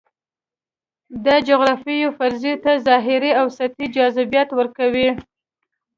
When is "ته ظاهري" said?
2.63-3.31